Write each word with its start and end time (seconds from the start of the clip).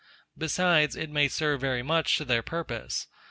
Besides, 0.35 0.95
it 0.95 1.11
may 1.11 1.27
serve 1.27 1.61
very 1.61 1.83
much 1.83 2.17
to 2.17 2.25
their 2.25 2.41
purpose. 2.41 3.05